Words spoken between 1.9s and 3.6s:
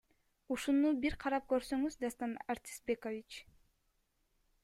Дастан Артисбекович.